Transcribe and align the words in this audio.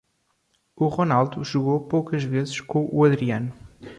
O 0.75 0.87
Ronaldo 0.87 1.43
jogou 1.43 1.81
poucas 1.87 2.23
vezes 2.23 2.59
com 2.59 2.89
o 2.91 3.03
Adriano. 3.05 3.53